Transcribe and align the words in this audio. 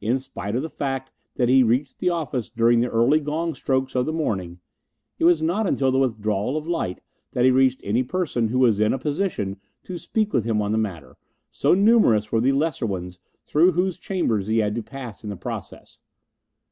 In 0.00 0.20
spite 0.20 0.54
of 0.54 0.62
the 0.62 0.70
fact 0.70 1.10
that 1.34 1.48
he 1.48 1.64
reached 1.64 1.98
the 1.98 2.08
office 2.08 2.48
during 2.50 2.78
the 2.78 2.88
early 2.88 3.18
gong 3.18 3.52
strokes 3.52 3.96
of 3.96 4.06
the 4.06 4.12
morning, 4.12 4.60
it 5.18 5.24
was 5.24 5.42
not 5.42 5.66
until 5.66 5.90
the 5.90 5.98
withdrawal 5.98 6.56
of 6.56 6.68
light 6.68 7.00
that 7.32 7.44
he 7.44 7.50
reached 7.50 7.80
any 7.82 8.04
person 8.04 8.46
who 8.46 8.60
was 8.60 8.78
in 8.78 8.92
a 8.92 8.98
position 9.00 9.56
to 9.82 9.98
speak 9.98 10.32
with 10.32 10.44
him 10.44 10.62
on 10.62 10.70
the 10.70 10.78
matter, 10.78 11.16
so 11.50 11.74
numerous 11.74 12.30
were 12.30 12.40
the 12.40 12.52
lesser 12.52 12.86
ones 12.86 13.18
through 13.44 13.72
whose 13.72 13.98
chambers 13.98 14.46
he 14.46 14.58
had 14.58 14.76
to 14.76 14.84
pass 14.84 15.24
in 15.24 15.30
the 15.30 15.36
process. 15.36 15.98